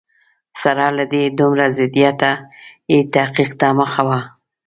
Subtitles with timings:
[0.61, 2.31] سره له دې دومره ضدیته
[2.91, 4.19] یې تحقیق ته مخه وه.